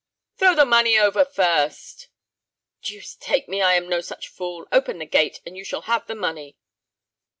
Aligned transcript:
"Throw 0.39 0.55
the 0.55 0.65
money 0.65 0.97
over 0.97 1.23
first." 1.23 2.07
"Deuce 2.81 3.15
take 3.15 3.47
me, 3.47 3.61
I 3.61 3.75
am 3.75 3.87
no 3.87 4.01
such 4.01 4.29
fool. 4.29 4.65
Open 4.71 4.97
the 4.97 5.05
gate, 5.05 5.41
and 5.45 5.55
you 5.55 5.63
shall 5.63 5.81
have 5.83 6.07
the 6.07 6.15
money." 6.15 6.57